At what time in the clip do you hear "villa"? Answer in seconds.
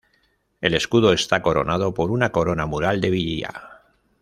3.11-3.81